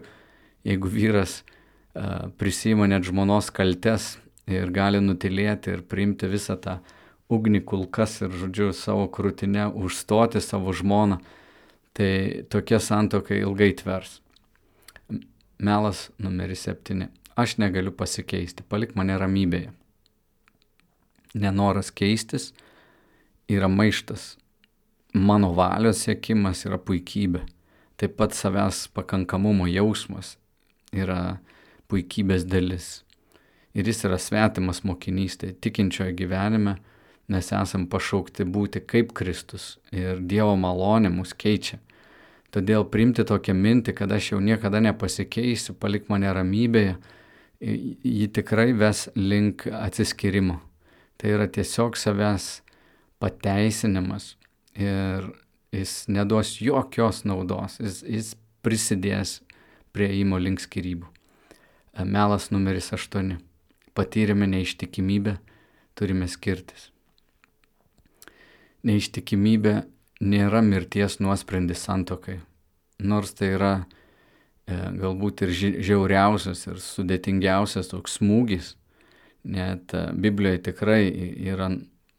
jeigu 0.68 0.90
vyras 0.92 1.40
uh, 1.42 2.30
prisima 2.38 2.86
net 2.86 3.08
žmonos 3.08 3.50
kaltes 3.54 4.12
ir 4.46 4.70
gali 4.74 5.00
nutilėti 5.02 5.74
ir 5.74 5.82
priimti 5.82 6.30
visą 6.30 6.54
tą 6.62 6.76
ugnį 7.34 7.64
kulkas 7.66 8.20
ir, 8.22 8.30
žodžiu, 8.30 8.70
savo 8.72 9.08
krūtinę 9.10 9.66
užstoti 9.74 10.40
savo 10.44 10.72
žmoną, 10.72 11.18
tai 11.98 12.46
tokia 12.48 12.78
santoka 12.78 13.34
ilgai 13.34 13.72
tvers. 13.76 14.20
Melas 15.58 16.06
numeris 16.22 16.62
septyni. 16.68 17.10
Aš 17.38 17.58
negaliu 17.58 17.90
pasikeisti, 17.90 18.62
palik 18.62 18.94
mane 18.94 19.18
ramybėje. 19.18 19.74
Nenoras 21.34 21.90
keistis 21.90 22.52
yra 23.48 23.68
maištas. 23.68 24.36
Mano 25.14 25.52
valios 25.56 26.04
siekimas 26.04 26.66
yra 26.68 26.78
puikybė. 26.78 27.44
Taip 27.98 28.14
pat 28.20 28.36
savęs 28.36 28.86
pakankamumo 28.94 29.66
jausmas 29.66 30.36
yra 30.92 31.38
puikybės 31.88 32.44
dalis. 32.46 33.02
Ir 33.74 33.88
jis 33.88 34.04
yra 34.06 34.18
svetimas 34.20 34.82
mokinys, 34.84 35.38
tai 35.40 35.54
tikinčiojo 35.54 36.14
gyvenime 36.16 36.76
mes 37.28 37.50
esam 37.52 37.86
pašaukti 37.90 38.46
būti 38.48 38.80
kaip 38.88 39.12
Kristus 39.16 39.76
ir 39.92 40.20
Dievo 40.20 40.56
malonė 40.56 41.10
mus 41.12 41.34
keičia. 41.36 41.78
Todėl 42.54 42.86
priimti 42.88 43.26
tokią 43.28 43.52
mintį, 43.52 43.92
kad 43.92 44.12
aš 44.12 44.32
jau 44.32 44.38
niekada 44.40 44.80
nepasikeisiu, 44.80 45.74
palik 45.76 46.08
mane 46.08 46.30
ramybėje, 46.32 46.94
ji 47.60 48.28
tikrai 48.32 48.72
ves 48.72 49.08
link 49.16 49.66
atsiskirimo. 49.68 50.56
Tai 51.20 51.34
yra 51.34 51.48
tiesiog 51.50 51.98
savęs 51.98 52.62
pateisinimas 53.18 54.36
ir 54.78 55.28
jis 55.74 56.06
neduos 56.08 56.56
jokios 56.62 57.24
naudos, 57.28 57.78
jis, 57.82 58.02
jis 58.06 58.32
prisidės 58.62 59.38
prie 59.92 60.10
įmo 60.20 60.38
link 60.40 60.62
skirybų. 60.62 61.08
Melas 62.06 62.52
numeris 62.54 62.92
8. 62.94 63.38
Patyrėme 63.98 64.46
neištikimybę, 64.46 65.38
turime 65.98 66.28
skirtis. 66.30 66.92
Neištikimybė 68.86 69.80
nėra 70.22 70.62
mirties 70.62 71.18
nuosprendis 71.18 71.82
santokai, 71.82 72.38
nors 73.02 73.34
tai 73.34 73.50
yra 73.56 73.72
e, 73.82 74.76
galbūt 75.00 75.42
ir 75.46 75.54
žiauriausias 75.88 76.62
ir 76.70 76.78
sudėtingiausias 76.82 77.90
toks 77.90 78.20
smūgis, 78.20 78.76
net 79.42 79.94
e, 79.94 80.04
Biblijoje 80.14 80.62
tikrai 80.70 81.02
yra 81.50 81.72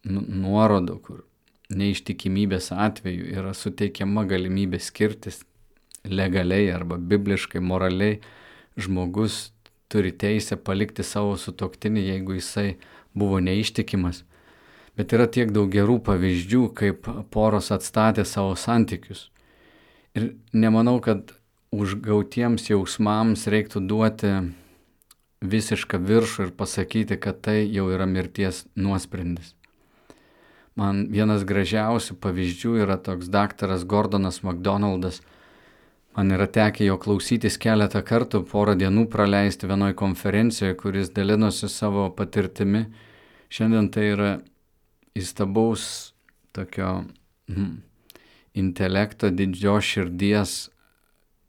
nuorodų, 0.08 0.98
kur 1.03 1.24
neištikimybės 1.70 2.72
atveju 2.74 3.29
yra 3.39 3.53
suteikiama 3.53 4.25
galimybė 4.29 4.79
skirtis 4.82 5.44
legaliai 6.06 6.70
arba 6.74 6.98
bibliškai, 6.98 7.62
moraliai, 7.62 8.20
žmogus 8.79 9.51
turi 9.89 10.12
teisę 10.12 10.58
palikti 10.58 11.03
savo 11.03 11.36
sutoktinį, 11.38 12.06
jeigu 12.13 12.38
jisai 12.38 12.77
buvo 13.18 13.41
neištikimas. 13.44 14.24
Bet 14.98 15.13
yra 15.15 15.27
tiek 15.32 15.51
daug 15.56 15.70
gerų 15.72 16.00
pavyzdžių, 16.06 16.63
kaip 16.75 17.10
poros 17.34 17.70
atstatė 17.72 18.25
savo 18.27 18.56
santykius. 18.60 19.29
Ir 20.18 20.34
nemanau, 20.53 20.98
kad 21.03 21.36
užgautiems 21.72 22.70
jausmams 22.72 23.46
reiktų 23.51 23.84
duoti 23.86 24.34
visišką 25.46 26.01
viršų 26.03 26.50
ir 26.50 26.51
pasakyti, 26.58 27.20
kad 27.22 27.39
tai 27.46 27.62
jau 27.70 27.88
yra 27.94 28.10
mirties 28.10 28.65
nuosprendis. 28.75 29.53
Man 30.79 31.09
vienas 31.12 31.43
gražiausių 31.43 32.15
pavyzdžių 32.24 32.77
yra 32.86 32.95
toks 33.03 33.27
daktaras 33.31 33.83
Gordonas 33.83 34.39
McDonaldas. 34.45 35.19
Man 36.15 36.31
yra 36.36 36.48
tekę 36.48 36.88
jo 36.88 36.95
klausytis 37.01 37.59
keletą 37.59 38.01
kartų, 38.05 38.45
porą 38.48 38.77
dienų 38.79 39.05
praleisti 39.12 39.67
vienoje 39.67 39.98
konferencijoje, 40.00 40.77
kuris 40.79 41.12
dalinosi 41.15 41.67
savo 41.71 42.07
patirtimi. 42.15 42.86
Šiandien 43.51 43.89
tai 43.91 44.07
yra 44.13 44.31
įstabaus 45.19 46.13
tokio 46.55 47.03
mm, 47.51 47.75
intelekto, 48.63 49.29
didžios 49.36 49.86
širdies 49.86 50.57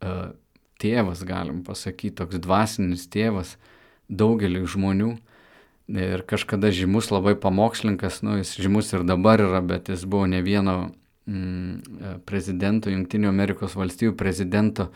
uh, 0.02 0.32
tėvas, 0.80 1.24
galim 1.28 1.62
pasakyti, 1.66 2.16
toks 2.22 2.40
dvasinis 2.42 3.06
tėvas 3.12 3.56
daugeliu 4.10 4.66
žmonių. 4.66 5.14
Ir 5.90 6.22
kažkada 6.22 6.70
žymus 6.70 7.08
labai 7.10 7.34
pamokslininkas, 7.34 8.20
nu 8.22 8.36
jis 8.38 8.54
žymus 8.62 8.92
ir 8.94 9.02
dabar 9.02 9.42
yra, 9.42 9.58
bet 9.58 9.88
jis 9.90 10.04
buvo 10.06 10.28
ne 10.30 10.38
vieno 10.46 10.92
mm, 11.26 12.20
prezidento, 12.28 12.92
Junktinių 12.92 13.30
Amerikos 13.30 13.74
valstybių 13.78 14.14
prezidento 14.18 14.90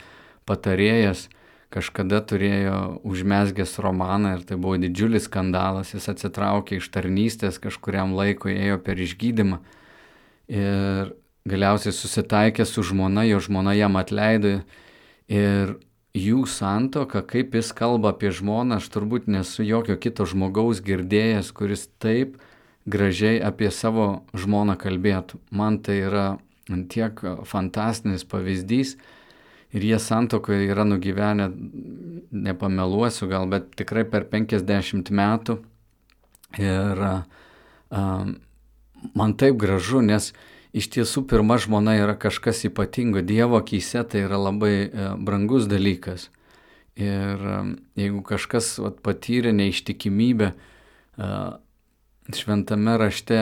patarėjas, 0.46 1.26
kažkada 1.74 2.20
turėjo 2.22 3.00
užmesgęs 3.02 3.74
romaną 3.82 4.36
ir 4.36 4.44
tai 4.46 4.58
buvo 4.60 4.78
didžiulis 4.78 5.26
skandalas, 5.26 5.90
jis 5.96 6.06
atsitraukė 6.12 6.78
iš 6.78 6.86
tarnystės, 6.94 7.58
kažkuriam 7.58 8.14
laikui 8.14 8.54
ėjo 8.54 8.78
per 8.84 9.00
išgydymą 9.02 9.58
ir 10.46 11.10
galiausiai 11.48 11.92
susitaikė 11.92 12.68
su 12.68 12.84
žmona, 12.86 13.26
jo 13.26 13.40
žmona 13.42 13.74
jam 13.74 13.98
atleido 13.98 14.60
ir 15.26 15.74
jų 16.14 16.44
santoka, 16.46 17.24
kaip 17.26 17.54
jis 17.58 17.72
kalba 17.74 18.14
apie 18.14 18.30
žmoną, 18.34 18.78
aš 18.78 18.88
turbūt 18.94 19.26
nesu 19.26 19.66
jokio 19.66 19.96
kito 19.98 20.26
žmogaus 20.30 20.80
girdėjęs, 20.84 21.50
kuris 21.52 21.88
taip 21.98 22.38
gražiai 22.86 23.40
apie 23.42 23.70
savo 23.74 24.24
žmoną 24.36 24.78
kalbėtų. 24.78 25.40
Man 25.50 25.80
tai 25.82 25.98
yra 26.06 26.26
tiek 26.92 27.18
fantastinis 27.48 28.24
pavyzdys, 28.28 28.94
ir 29.74 29.82
jie 29.82 29.98
santokoje 29.98 30.70
yra 30.70 30.86
nugyvenę, 30.86 31.50
nepameluosiu 32.30 33.28
gal, 33.28 33.48
bet 33.50 33.72
tikrai 33.74 34.06
per 34.06 34.28
50 34.30 35.10
metų. 35.10 35.58
Ir 36.62 37.00
um, 37.90 38.36
man 39.18 39.34
taip 39.34 39.58
gražu, 39.58 40.04
nes 40.04 40.30
iš 40.74 40.90
tiesų 40.96 41.24
pirma 41.30 41.58
žmona 41.62 41.96
yra 42.00 42.16
kažkas 42.18 42.64
ypatingo, 42.68 43.22
Dievo 43.22 43.60
akise 43.62 44.02
tai 44.04 44.24
yra 44.26 44.40
labai 44.40 44.74
uh, 44.86 45.12
brangus 45.16 45.68
dalykas. 45.70 46.28
Ir 46.94 47.40
um, 47.40 47.76
jeigu 47.98 48.22
kažkas 48.26 48.76
vat, 48.78 49.00
patyrė 49.02 49.50
neištikimybę, 49.54 50.52
šventame 52.34 52.96
rašte 52.98 53.40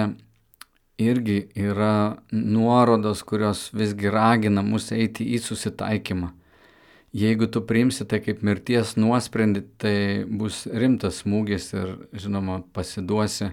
irgi 1.00 1.48
yra 1.56 2.18
nuorodos, 2.32 3.22
kurios 3.22 3.70
visgi 3.74 4.10
ragina 4.12 4.62
mus 4.64 4.90
eiti 4.92 5.26
į 5.34 5.40
susitaikymą. 5.42 6.32
Jeigu 7.12 7.46
tu 7.52 7.60
priimsi 7.68 8.06
tai 8.08 8.22
kaip 8.24 8.40
mirties 8.40 8.94
nuosprendį, 8.96 9.62
tai 9.80 9.96
bus 10.24 10.64
rimtas 10.64 11.20
smūgis 11.20 11.68
ir, 11.76 11.90
žinoma, 12.16 12.62
pasiduosi, 12.72 13.50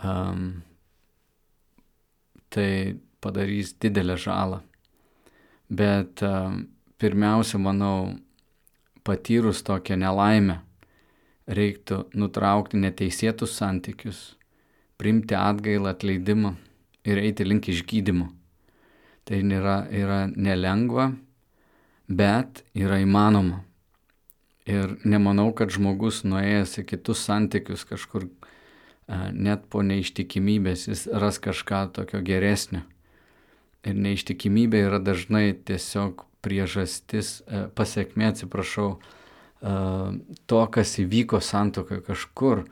um, 0.00 0.62
tai 2.50 2.98
padarys 3.20 3.74
didelę 3.80 4.16
žalą. 4.18 4.60
Bet 5.70 6.22
um, 6.26 6.64
pirmiausia, 6.98 7.60
manau, 7.62 8.16
patyrus 9.06 9.62
tokią 9.66 9.96
nelaimę, 10.00 10.58
reiktų 11.50 12.04
nutraukti 12.18 12.80
neteisėtus 12.80 13.54
santykius, 13.58 14.20
priimti 14.98 15.36
atgailą, 15.38 15.94
atleidimą 15.94 16.54
ir 17.06 17.22
eiti 17.22 17.46
link 17.46 17.70
išgydymo. 17.70 18.28
Tai 19.24 19.40
nėra, 19.46 19.84
yra 19.94 20.24
nelengva, 20.34 21.10
bet 22.10 22.64
yra 22.74 22.98
įmanoma. 23.02 23.62
Ir 24.70 24.98
nemanau, 25.08 25.50
kad 25.56 25.72
žmogus 25.72 26.22
nuėjęs 26.26 26.80
į 26.82 26.86
kitus 26.92 27.22
santykius 27.26 27.86
kažkur 27.88 28.26
net 29.10 29.66
po 29.70 29.82
neištikimybės 29.86 30.86
jis 30.90 31.06
ras 31.10 31.40
kažką 31.42 31.86
tokio 31.96 32.20
geresnio. 32.24 32.84
Ir 33.86 33.96
neištikimybė 33.96 34.84
yra 34.86 35.00
dažnai 35.02 35.54
tiesiog 35.66 36.26
priežastis, 36.44 37.40
pasiekmė, 37.76 38.30
atsiprašau, 38.32 38.90
to, 39.60 40.60
kas 40.72 40.94
įvyko 41.02 41.40
santokai 41.44 42.00
kažkur. 42.04 42.64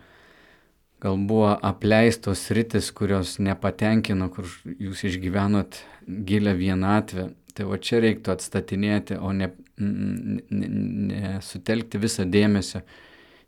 Gal 0.99 1.18
buvo 1.30 1.52
apleistos 1.62 2.49
rytis, 2.54 2.90
kurios 2.90 3.37
nepatenkino, 3.38 4.30
kur 4.35 4.49
jūs 4.66 5.04
išgyvenot 5.07 5.78
gilę 6.26 6.57
vienatvę. 6.59 7.28
Tai 7.54 7.66
va 7.71 7.78
čia 7.83 8.00
reiktų 8.02 8.35
atstatinėti, 8.35 9.18
o 9.18 9.30
ne, 9.35 9.50
ne, 9.78 10.68
ne 10.71 11.38
sutelkti 11.42 12.00
visą 12.02 12.26
dėmesį 12.26 12.83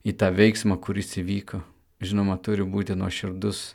į 0.06 0.14
tą 0.18 0.30
veiksmą, 0.34 0.78
kuris 0.82 1.16
įvyko. 1.20 1.62
Žinoma, 2.00 2.38
turi 2.40 2.64
būti 2.64 2.96
nuoširdus 2.96 3.74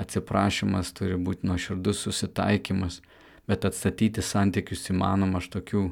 atsiprašymas, 0.00 0.92
turi 0.96 1.16
būti 1.16 1.46
nuoširdus 1.48 2.02
susitaikymas, 2.04 3.00
bet 3.48 3.64
atstatyti 3.64 4.24
santykius 4.24 4.90
įmanoma, 4.92 5.40
aš 5.40 5.50
tokių 5.54 5.84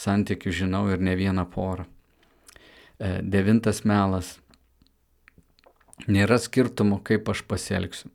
santykių 0.00 0.54
žinau 0.62 0.86
ir 0.90 1.02
ne 1.02 1.14
vieną 1.18 1.44
porą. 1.52 1.86
E, 3.00 3.20
devintas 3.22 3.84
melas. 3.84 4.38
Nėra 6.08 6.40
skirtumo, 6.40 6.98
kaip 7.04 7.28
aš 7.28 7.44
pasielgsiu. 7.48 8.10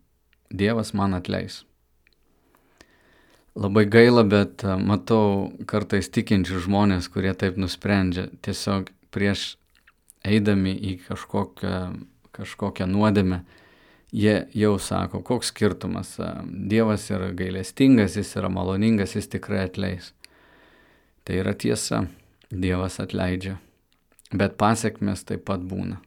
Dievas 0.49 0.93
man 0.97 1.17
atleis. 1.17 1.63
Labai 3.55 3.85
gaila, 3.87 4.25
bet 4.27 4.65
e, 4.65 4.75
matau 4.81 5.53
kartais 5.69 6.09
tikinčių 6.11 6.65
žmonės, 6.65 7.09
kurie 7.13 7.33
taip 7.37 7.59
nusprendžia. 7.61 8.27
Tiesiog 8.45 8.91
prieš 9.15 9.55
eidami 10.25 10.73
į 10.75 10.97
kažkokią, 11.05 11.77
kažkokią 12.35 12.87
nuodėmę, 12.89 13.41
jie 14.15 14.35
jau 14.55 14.75
sako, 14.79 15.21
koks 15.25 15.51
skirtumas. 15.53 16.15
Dievas 16.45 17.07
yra 17.11 17.31
gailestingas, 17.35 18.17
jis 18.19 18.35
yra 18.39 18.51
maloningas, 18.51 19.15
jis 19.17 19.31
tikrai 19.31 19.65
atleis. 19.69 20.11
Tai 21.25 21.41
yra 21.41 21.55
tiesa, 21.57 22.05
Dievas 22.53 22.99
atleidžia. 23.01 23.57
Bet 24.35 24.57
pasiekmes 24.61 25.23
taip 25.25 25.45
pat 25.47 25.63
būna. 25.65 25.97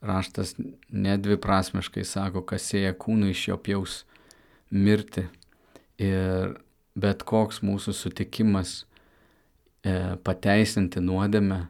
Raštas 0.00 0.54
nedviprasmiškai 0.88 2.06
sako, 2.08 2.42
kas 2.48 2.70
sėja 2.70 2.94
kūnų 2.96 3.34
iš 3.34 3.42
jo 3.50 3.58
pjaus 3.60 3.96
mirti. 4.72 5.26
Ir 6.00 6.56
bet 6.96 7.24
koks 7.28 7.60
mūsų 7.64 7.92
sutikimas 7.96 8.80
e, 9.84 10.16
pateisinti 10.24 11.02
nuodėmę, 11.04 11.66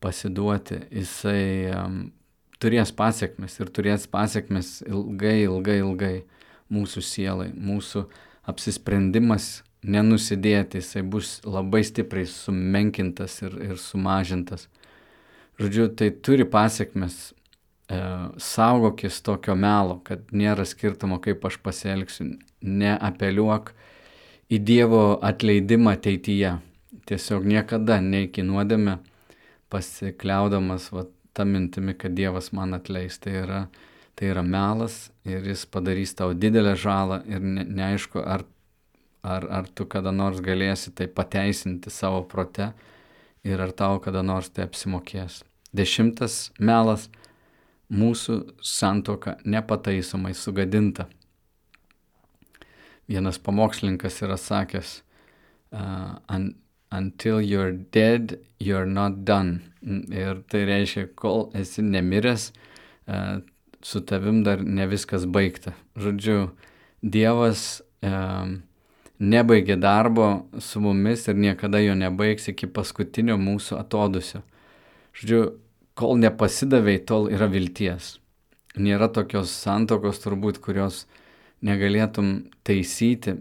pasiduoti, 0.00 0.80
jisai 0.94 1.74
turės 2.62 2.92
pasiekmes 2.94 3.58
ir 3.60 3.70
turės 3.74 4.06
pasiekmes 4.10 4.80
ilgai, 4.86 5.42
ilgai, 5.46 5.78
ilgai 5.82 6.14
mūsų 6.72 7.02
sielai. 7.04 7.48
Mūsų 7.54 8.04
apsisprendimas 8.48 9.62
nenusidėti, 9.86 10.82
jisai 10.82 11.04
bus 11.06 11.38
labai 11.46 11.84
stipriai 11.86 12.26
sumenkintas 12.28 13.40
ir, 13.44 13.58
ir 13.70 13.80
sumažintas. 13.80 14.66
Žodžiu, 15.58 15.88
tai 15.98 16.10
turi 16.22 16.46
pasiekmes. 16.48 17.18
E, 17.88 17.98
saugokis 18.42 19.22
tokio 19.24 19.54
melo, 19.56 19.98
kad 20.04 20.26
nėra 20.34 20.66
skirtumo, 20.68 21.20
kaip 21.24 21.44
aš 21.48 21.58
pasielgsiu. 21.64 22.34
Neapeliuok 22.62 23.72
į 24.50 24.58
Dievo 24.66 25.02
atleidimą 25.24 25.94
ateityje. 25.96 26.56
Tiesiog 27.08 27.46
niekada 27.48 28.00
neiki 28.04 28.42
nuodėme 28.44 28.98
pasikliaudamas 29.72 30.90
va, 30.92 31.06
tą 31.38 31.46
mintimi, 31.48 31.94
kad 31.94 32.16
Dievas 32.18 32.50
man 32.52 32.74
atleis. 32.76 33.18
Tai 33.22 33.34
yra, 33.44 33.62
tai 34.18 34.32
yra 34.32 34.42
melas 34.42 35.08
ir 35.28 35.46
jis 35.46 35.64
padarys 35.70 36.16
tau 36.18 36.34
didelę 36.34 36.74
žalą 36.78 37.22
ir 37.30 37.44
ne, 37.44 37.64
neaišku, 37.64 38.20
ar, 38.20 38.44
ar, 39.22 39.46
ar 39.60 39.70
tu 39.74 39.86
kada 39.86 40.12
nors 40.12 40.42
galėsi 40.44 40.92
tai 40.94 41.06
pateisinti 41.06 41.92
savo 41.94 42.24
prote 42.26 42.72
ir 43.46 43.62
ar 43.62 43.72
tau 43.72 44.02
kada 44.02 44.24
nors 44.26 44.50
tai 44.50 44.66
apsimokės. 44.66 45.42
Dešimtas 45.74 46.50
melas- 46.58 47.08
mūsų 48.00 48.54
santoka 48.60 49.38
nepataisomai 49.44 50.34
sugadinta. 50.34 51.06
Vienas 53.08 53.38
pamokslininkas 53.38 54.20
yra 54.22 54.36
sakęs, 54.36 55.00
uh, 55.72 56.18
until 56.90 57.40
you're 57.40 57.72
dead, 57.72 58.38
you're 58.58 58.86
not 58.86 59.24
done. 59.24 59.72
Ir 59.82 60.42
tai 60.50 60.64
reiškia, 60.66 61.10
kol 61.16 61.50
esi 61.54 61.82
nemiręs, 61.82 62.50
uh, 63.08 63.38
su 63.82 64.00
tavim 64.00 64.42
dar 64.44 64.62
ne 64.64 64.86
viskas 64.90 65.26
baigta. 65.26 65.74
Žodžiu, 65.96 66.48
Dievas 66.98 67.80
uh, 68.02 68.58
nebaigė 69.18 69.76
darbo 69.78 70.48
su 70.58 70.80
mumis 70.82 71.28
ir 71.28 71.38
niekada 71.38 71.80
jo 71.82 71.94
nebaigs 71.98 72.48
iki 72.50 72.66
paskutinio 72.66 73.38
mūsų 73.38 73.78
atodusio. 73.78 74.42
Žodžiu, 75.18 75.42
kol 75.98 76.18
nepasidavai, 76.22 76.98
tol 77.06 77.30
yra 77.30 77.48
vilties. 77.50 78.16
Nėra 78.78 79.08
tokios 79.10 79.50
santokos 79.50 80.20
turbūt, 80.22 80.60
kurios 80.62 81.06
negalėtum 81.66 82.50
taisyti. 82.66 83.40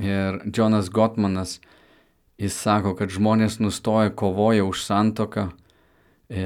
Ir 0.00 0.40
Jonas 0.52 0.88
Gottmanas, 0.92 1.58
jis 2.38 2.56
sako, 2.56 2.94
kad 2.98 3.12
žmonės 3.12 3.60
nustoja 3.60 4.12
kovoja 4.12 4.64
už 4.64 4.84
santoką, 4.84 5.48
e, 6.28 6.44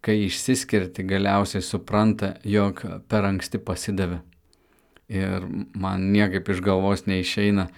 kai 0.00 0.16
išsiskirti 0.26 1.02
galiausiai 1.02 1.62
supranta, 1.62 2.36
jog 2.44 2.82
per 3.08 3.26
anksti 3.26 3.58
pasidavė. 3.58 4.20
Ir 5.10 5.46
man 5.74 6.10
niekaip 6.12 6.48
iš 6.50 6.62
galvos 6.62 7.06
neišeina 7.06 7.68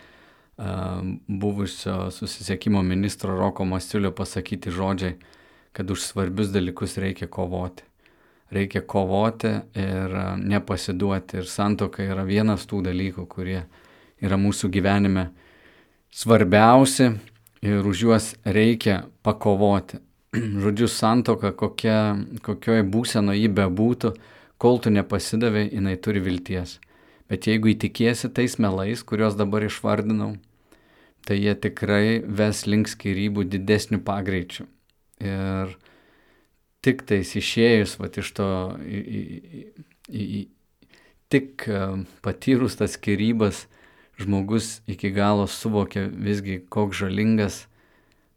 buvusio 1.28 2.10
susisiekimo 2.10 2.82
ministro 2.82 3.36
Roko 3.38 3.64
Masiulio 3.64 4.10
pasakyti 4.10 4.70
žodžiai, 4.70 5.14
kad 5.72 5.90
už 5.90 6.02
svarbius 6.02 6.48
dalykus 6.50 6.96
reikia 6.98 7.28
kovoti. 7.28 7.84
Reikia 8.50 8.80
kovoti 8.80 9.52
ir 9.76 10.14
e, 10.16 10.24
nepasiduoti. 10.40 11.36
Ir 11.36 11.46
santoka 11.46 12.02
yra 12.02 12.24
vienas 12.24 12.64
tų 12.66 12.80
dalykų, 12.88 13.26
kurie 13.28 13.60
yra 14.24 14.38
mūsų 14.40 14.70
gyvenime 14.72 15.28
svarbiausi 16.10 17.10
ir 17.62 17.86
už 17.86 18.02
juos 18.04 18.34
reikia 18.44 19.06
pakovoti. 19.22 20.00
Žodžiu, 20.62 20.88
santoka, 20.92 21.52
kokia, 21.56 22.18
kokioje 22.44 22.84
būsenoje 22.84 23.44
jį 23.44 23.52
bebūtų, 23.56 24.12
kol 24.60 24.80
tu 24.82 24.92
nepasidavai, 24.92 25.68
jinai 25.72 25.96
turi 25.96 26.20
vilties. 26.22 26.78
Bet 27.28 27.48
jeigu 27.48 27.72
įtikėsi 27.74 28.30
tais 28.32 28.56
melais, 28.60 29.02
kuriuos 29.04 29.36
dabar 29.36 29.66
išvardinau, 29.66 30.36
tai 31.28 31.36
jie 31.42 31.54
tikrai 31.60 32.20
ves 32.24 32.64
link 32.66 32.88
skirybų 32.88 33.44
didesnių 33.52 34.00
pagreičių. 34.04 34.64
Ir 35.28 35.74
tik 36.84 37.02
tais 37.08 37.34
išėjus 37.36 37.98
va, 38.00 38.08
iš 38.08 38.30
to, 38.38 38.48
į, 38.80 39.00
į, 39.00 39.64
į, 40.08 40.22
į, 40.38 40.42
tik 41.28 41.66
e, 41.68 41.80
patyrus 42.24 42.78
tas 42.80 42.96
skirybas, 42.96 43.66
žmogus 44.18 44.80
iki 44.86 45.10
galo 45.14 45.46
suvokia 45.46 46.08
visgi, 46.10 46.58
koks 46.68 47.02
žalingas 47.04 47.66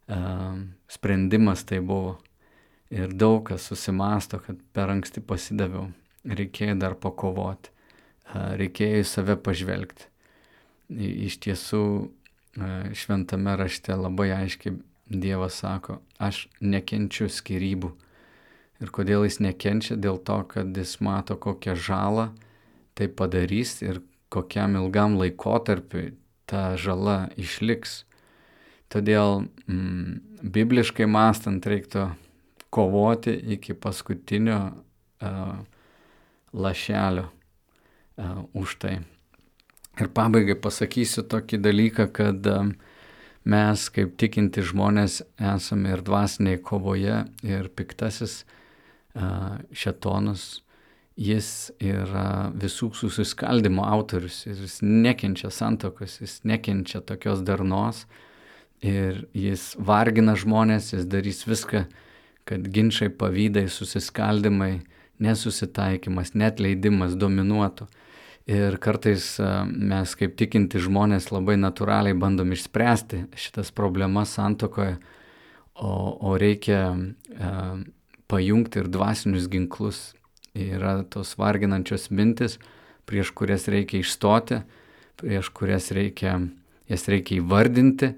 uh, 0.07 0.59
sprendimas 0.87 1.65
tai 1.65 1.81
buvo. 1.81 2.19
Ir 2.91 3.13
daug 3.15 3.45
kas 3.47 3.65
susimasto, 3.71 4.41
kad 4.43 4.59
per 4.75 4.91
anksti 4.91 5.23
pasidaviau, 5.23 5.87
reikėjo 6.27 6.75
dar 6.81 6.97
pakovoti, 6.99 7.71
uh, 7.71 8.53
reikėjo 8.59 9.01
į 9.01 9.07
save 9.07 9.37
pažvelgti. 9.41 10.09
Iš 10.91 11.39
tiesų, 11.47 11.83
uh, 12.05 12.93
šventame 12.93 13.55
rašte 13.57 13.95
labai 13.95 14.31
aiškiai 14.35 14.77
Dievas 15.11 15.57
sako, 15.59 15.97
aš 16.23 16.45
nekenčiu 16.63 17.27
skirybų. 17.27 17.89
Ir 18.81 18.91
kodėl 18.95 19.25
jis 19.27 19.41
nekenčia? 19.43 19.97
Dėl 19.99 20.21
to, 20.23 20.37
kad 20.47 20.71
jis 20.77 21.01
mato, 21.03 21.35
kokią 21.35 21.75
žalą 21.75 22.29
tai 22.95 23.09
padarys 23.11 23.81
ir 23.83 23.99
kokiam 24.31 24.75
ilgam 24.79 25.17
laikotarpiui 25.19 26.13
ta 26.49 26.75
žala 26.79 27.29
išliks. 27.39 28.03
Todėl 28.91 29.45
mm, 29.67 30.41
bibliškai 30.43 31.07
mastant 31.07 31.65
reiktų 31.67 32.09
kovoti 32.71 33.33
iki 33.55 33.75
paskutinio 33.75 34.59
uh, 34.71 35.57
lašelio 36.51 37.27
uh, 37.27 38.43
už 38.55 38.77
tai. 38.83 38.95
Ir 39.99 40.07
pabaigai 40.15 40.55
pasakysiu 40.59 41.23
tokį 41.27 41.59
dalyką, 41.63 42.07
kad 42.15 42.47
uh, 42.51 42.71
mes 43.43 43.85
kaip 43.95 44.15
tikinti 44.19 44.63
žmonės 44.63 45.21
esame 45.35 45.95
ir 45.95 46.03
dvasiniai 46.05 46.59
kovoje 46.61 47.23
ir 47.47 47.69
piktasis 47.75 48.43
šetonas, 49.75 50.61
jis 51.19 51.71
yra 51.83 52.51
visų 52.55 52.91
susiskaldimo 52.95 53.83
autorius 53.85 54.45
ir 54.47 54.61
jis 54.63 54.79
nekenčia 54.81 55.51
santokos, 55.51 56.19
jis 56.21 56.39
nekenčia 56.47 57.01
tokios 57.03 57.43
darnos 57.45 58.05
ir 58.81 59.25
jis 59.37 59.71
vargina 59.77 60.35
žmonės, 60.39 60.93
jis 60.95 61.05
darys 61.05 61.43
viską, 61.45 61.85
kad 62.49 62.65
ginčiai, 62.73 63.11
pavydai, 63.13 63.67
susiskaldimai, 63.69 64.81
nesusitaikymas, 65.21 66.33
net 66.33 66.59
leidimas 66.59 67.13
dominuotų. 67.19 67.87
Ir 68.49 68.79
kartais 68.81 69.35
mes 69.69 70.15
kaip 70.17 70.33
tikinti 70.39 70.81
žmonės 70.81 71.29
labai 71.29 71.59
natūraliai 71.61 72.17
bandom 72.17 72.55
išspręsti 72.55 73.27
šitas 73.37 73.69
problemas 73.75 74.33
santokoje, 74.33 74.95
o, 75.77 75.91
o 76.25 76.33
reikia 76.41 76.81
e, 76.89 77.51
pajungti 78.31 78.81
ir 78.81 78.89
dvasinius 78.91 79.45
ginklus. 79.51 80.01
Yra 80.57 81.01
tos 81.07 81.37
varginančios 81.39 82.09
mintis, 82.11 82.57
prieš 83.07 83.31
kurias 83.35 83.69
reikia 83.71 84.01
išstoti, 84.01 84.61
prieš 85.19 85.49
kurias 85.55 85.91
reikia, 85.95 86.39
jas 86.91 87.07
reikia 87.07 87.39
įvardinti, 87.39 88.13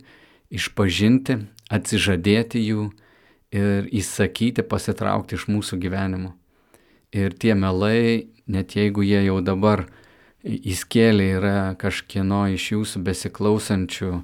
išpažinti, 0.54 1.38
atsižadėti 1.74 2.62
jų 2.63 2.88
ir 3.54 3.89
įsakyti 3.93 4.65
pasitraukti 4.65 5.38
iš 5.38 5.48
mūsų 5.52 5.78
gyvenimo. 5.82 6.34
Ir 7.13 7.36
tie 7.38 7.54
melai, 7.54 8.30
net 8.50 8.74
jeigu 8.74 9.06
jie 9.06 9.22
jau 9.28 9.38
dabar 9.46 9.86
įskėlė 10.43 11.28
yra 11.38 11.58
kažkieno 11.80 12.48
iš 12.56 12.72
jūsų 12.74 13.04
besiklausančių 13.06 14.10
uh, 14.13 14.24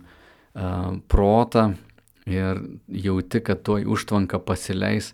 protą 1.07 1.65
ir 2.29 2.63
jauti, 2.89 3.41
kad 3.45 3.61
tuoj 3.63 3.85
užtvanka 3.85 4.41
pasileis, 4.41 5.13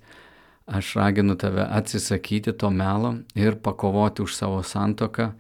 aš 0.66 0.96
raginu 0.96 1.36
tave 1.38 1.66
atsisakyti 1.70 2.54
to 2.58 2.70
melo 2.70 3.16
ir 3.36 3.56
pakovoti 3.56 4.22
už 4.26 4.36
savo 4.36 4.64
santoką, 4.64 5.32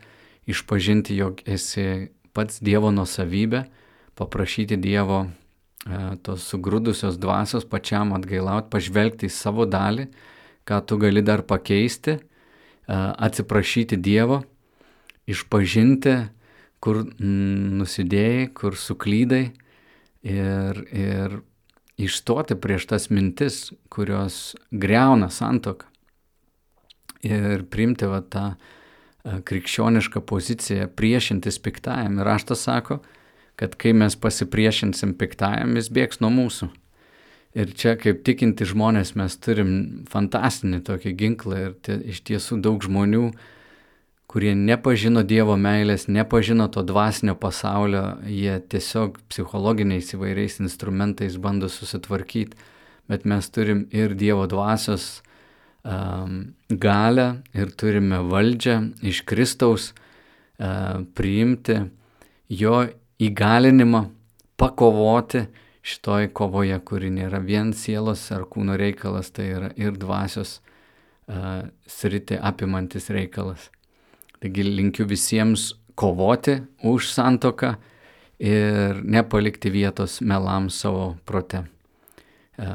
išpažinti, 0.45 1.15
jog 1.17 1.41
esi 1.45 2.11
pats 2.33 2.61
Dievo 2.61 2.91
nusavybė, 2.93 3.65
paprašyti 4.15 4.77
Dievo 4.77 5.25
uh, 5.25 6.13
tos 6.21 6.45
sugrūdusios 6.51 7.17
dvasios 7.17 7.65
pačiam 7.65 8.13
atgailauti, 8.13 8.69
pažvelgti 8.69 9.29
į 9.29 9.33
savo 9.33 9.65
dalį, 9.65 10.09
ką 10.65 10.81
tu 10.85 10.99
gali 11.01 11.23
dar 11.25 11.41
pakeisti, 11.47 12.19
uh, 12.19 13.13
atsiprašyti 13.17 13.97
Dievo 13.97 14.43
išpažinti, 15.25 16.15
kur 16.83 17.01
nusidėjai, 17.17 18.49
kur 18.53 18.77
suklydai 18.77 19.45
ir, 20.21 20.81
ir 20.93 21.39
išstoti 21.97 22.57
prieš 22.59 22.87
tas 22.91 23.09
mintis, 23.09 23.71
kurios 23.89 24.55
greuna 24.71 25.29
santoką. 25.29 25.87
Ir 27.25 27.63
priimti 27.71 28.05
va 28.05 28.21
tą 28.21 28.45
krikščionišką 29.25 30.21
poziciją 30.29 30.89
priešintis 30.93 31.57
piktajam. 31.65 32.19
Ir 32.19 32.27
raštas 32.27 32.67
sako, 32.67 32.99
kad 33.57 33.73
kai 33.81 33.95
mes 33.97 34.17
pasipriešinsim 34.19 35.15
piktajam, 35.17 35.73
jis 35.79 35.89
bėgs 35.89 36.21
nuo 36.21 36.29
mūsų. 36.35 36.69
Ir 37.55 37.71
čia 37.71 37.95
kaip 37.97 38.21
tikinti 38.27 38.67
žmonės 38.67 39.15
mes 39.15 39.37
turim 39.39 40.05
fantastinį 40.11 40.83
tokį 40.85 41.13
ginklą 41.17 41.61
ir 41.63 41.75
tie, 41.81 41.95
iš 42.11 42.19
tiesų 42.27 42.59
daug 42.61 42.83
žmonių 42.83 43.29
uh, 43.29 43.45
kurie 44.27 44.55
nepažino 44.57 45.23
Dievo 45.23 45.55
meilės, 45.59 46.07
nepažino 46.11 46.67
to 46.71 46.83
dvasinio 46.85 47.35
pasaulio, 47.39 48.17
jie 48.27 48.57
tiesiog 48.71 49.19
psichologiniais 49.29 50.13
įvairiais 50.15 50.59
instrumentais 50.63 51.37
bando 51.41 51.69
susitvarkyti, 51.71 52.57
bet 53.09 53.25
mes 53.25 53.49
turim 53.53 53.85
ir 53.93 54.15
Dievo 54.17 54.47
dvasios 54.49 55.21
um, 55.85 56.55
galę 56.69 57.27
ir 57.53 57.71
turime 57.77 58.23
valdžią 58.25 58.79
iš 59.05 59.21
Kristaus 59.29 59.91
uh, 59.93 61.05
priimti 61.15 61.83
jo 62.49 62.81
įgalinimą, 63.21 64.07
pakovoti 64.57 65.45
šitoj 65.85 66.31
kovoje, 66.33 66.77
kuri 66.81 67.11
nėra 67.13 67.39
vien 67.45 67.71
sielos 67.77 68.25
ar 68.33 68.47
kūno 68.49 68.77
reikalas, 68.79 69.29
tai 69.29 69.51
yra 69.53 69.71
ir 69.77 69.93
dvasios 70.01 70.57
uh, 71.29 71.69
sritį 71.85 72.41
apimantis 72.41 73.11
reikalas. 73.13 73.69
Taigi 74.45 74.61
linkiu 74.61 75.07
visiems 75.09 75.71
kovoti 75.97 76.59
už 76.85 77.07
santoką 77.09 77.71
ir 78.37 78.99
nepalikti 79.01 79.71
vietos 79.73 80.19
melam 80.21 80.67
savo 80.69 81.15
prote. 81.25 81.63
E, 82.61 82.67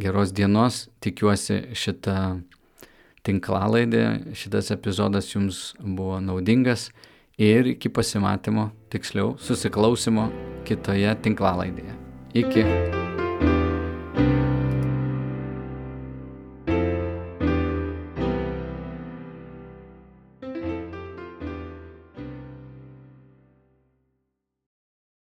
geros 0.00 0.32
dienos, 0.32 0.86
tikiuosi 1.04 1.74
šitą 1.76 2.40
tinklalaidę, 3.28 4.32
šitas 4.32 4.72
epizodas 4.72 5.28
jums 5.34 5.74
buvo 5.82 6.16
naudingas 6.24 6.88
ir 7.36 7.68
iki 7.74 7.92
pasimatymo, 7.92 8.70
tiksliau 8.88 9.36
susiklausimo 9.36 10.30
kitoje 10.64 11.12
tinklalaidėje. 11.28 12.00
Iki. 12.40 12.64